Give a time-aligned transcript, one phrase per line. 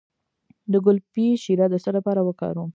[0.71, 2.69] د ګلپي شیره د څه لپاره وکاروم؟